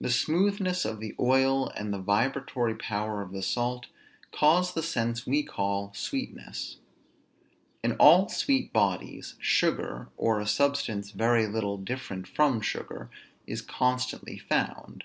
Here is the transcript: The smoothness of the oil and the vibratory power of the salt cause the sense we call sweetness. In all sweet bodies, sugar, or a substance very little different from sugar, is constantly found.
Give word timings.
The 0.00 0.08
smoothness 0.10 0.86
of 0.86 1.00
the 1.00 1.14
oil 1.20 1.68
and 1.76 1.92
the 1.92 1.98
vibratory 1.98 2.74
power 2.74 3.20
of 3.20 3.32
the 3.32 3.42
salt 3.42 3.88
cause 4.32 4.72
the 4.72 4.82
sense 4.82 5.26
we 5.26 5.42
call 5.42 5.92
sweetness. 5.92 6.78
In 7.84 7.92
all 7.96 8.30
sweet 8.30 8.72
bodies, 8.72 9.34
sugar, 9.38 10.08
or 10.16 10.40
a 10.40 10.46
substance 10.46 11.10
very 11.10 11.46
little 11.46 11.76
different 11.76 12.26
from 12.26 12.62
sugar, 12.62 13.10
is 13.46 13.60
constantly 13.60 14.38
found. 14.38 15.04